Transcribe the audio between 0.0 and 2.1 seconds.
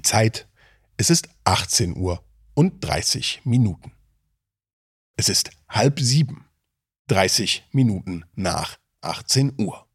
Die Zeit, es ist 18